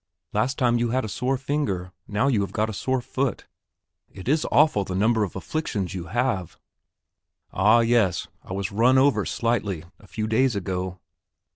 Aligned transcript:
"Last 0.33 0.57
time 0.57 0.79
you 0.79 0.89
had 0.89 1.05
a 1.05 1.07
sore 1.07 1.37
finger, 1.37 1.91
now 2.07 2.27
you 2.27 2.41
have 2.41 2.51
got 2.51 2.71
a 2.71 2.73
sore 2.73 3.01
foot; 3.01 3.45
it 4.09 4.27
is 4.27 4.47
awful 4.51 4.83
the 4.83 4.95
number 4.95 5.23
of 5.23 5.35
afflictions 5.35 5.93
you 5.93 6.05
have." 6.05 6.57
"Ah, 7.53 7.81
yes. 7.81 8.27
I 8.43 8.51
was 8.53 8.71
run 8.71 8.97
over 8.97 9.27
slightly, 9.27 9.83
a 9.99 10.07
few 10.07 10.25
days 10.25 10.55
ago." 10.55 10.97